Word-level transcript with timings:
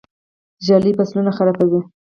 ږلۍ 0.65 0.91
فصلونه 0.97 1.31
خرابوي. 1.37 1.81